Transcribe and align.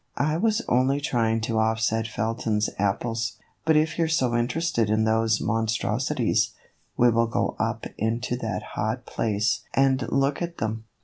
I 0.17 0.35
was 0.35 0.63
only 0.67 0.99
trying 0.99 1.41
to 1.41 1.59
offset 1.59 2.07
Felton's 2.07 2.71
apples. 2.79 3.33
But 3.65 3.77
if 3.77 3.99
you're 3.99 4.07
so 4.07 4.35
interested 4.35 4.89
in 4.89 5.03
those 5.03 5.39
monstrosities, 5.39 6.55
we 6.97 7.11
will 7.11 7.27
go 7.27 7.55
up 7.59 7.85
into 7.99 8.35
that 8.37 8.63
hot 8.73 9.05
place 9.05 9.61
and 9.75 10.03
look 10.11 10.41
at 10.41 10.57
them." 10.57 10.85